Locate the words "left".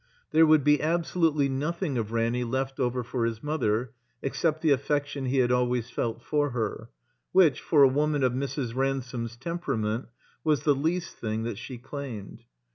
2.43-2.79